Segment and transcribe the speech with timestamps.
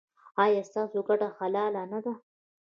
[0.43, 2.13] ایا ستاسو ګټه حلاله نه ده؟